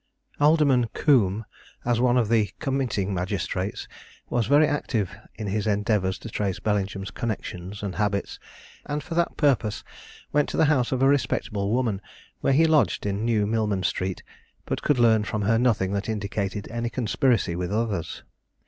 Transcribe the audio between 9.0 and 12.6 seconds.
for that purpose went to the house of a respectable woman where